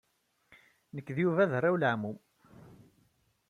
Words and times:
Nekk 0.95 1.07
d 1.15 1.17
Yuba 1.23 1.49
d 1.49 1.51
arraw 1.57 1.75
n 1.77 1.81
leɛmum. 1.81 2.17